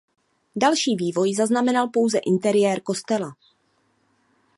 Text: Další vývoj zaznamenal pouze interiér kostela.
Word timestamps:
Další 0.55 0.95
vývoj 0.95 1.33
zaznamenal 1.35 1.89
pouze 1.89 2.17
interiér 2.17 2.81
kostela. 2.81 3.35